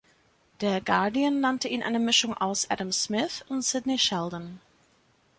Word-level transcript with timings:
Der 0.61 0.81
Guardian 0.81 1.41
nannte 1.41 1.67
ihn 1.67 1.83
eine 1.83 1.99
Mischung 1.99 2.35
aus 2.35 2.67
Adam 2.71 2.91
Smith 2.91 3.45
und 3.49 3.61
Sidney 3.61 3.99
Sheldon. 3.99 4.59